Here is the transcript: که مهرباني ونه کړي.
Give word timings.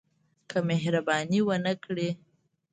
که 0.49 0.57
مهرباني 0.69 1.39
ونه 1.47 1.73
کړي. 1.83 2.09